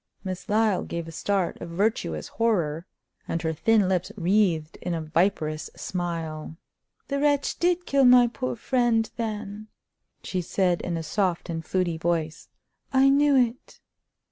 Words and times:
Miss 0.23 0.49
Lyle 0.49 0.81
gave 0.83 1.07
a 1.07 1.11
start 1.11 1.61
of 1.61 1.69
virtuous 1.69 2.29
horror, 2.29 2.87
and 3.27 3.39
her 3.43 3.53
thin 3.53 3.87
lips 3.87 4.11
wreathed 4.17 4.79
in 4.81 4.95
a 4.95 5.01
viperous 5.03 5.69
smile. 5.75 6.57
"The 7.09 7.19
wretch 7.19 7.59
did 7.59 7.85
kill 7.85 8.05
my 8.05 8.25
poor 8.25 8.55
friend, 8.55 9.07
then," 9.17 9.67
she 10.23 10.41
said 10.41 10.81
in 10.81 10.97
a 10.97 11.03
soft 11.03 11.51
and 11.51 11.63
fluty 11.63 11.99
voice. 11.99 12.49
"I 12.91 13.09
knew 13.09 13.35
it!" 13.35 13.79